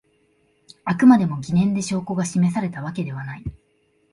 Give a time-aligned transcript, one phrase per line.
[0.83, 3.43] あくまでも疑念で証拠が示されたわけではない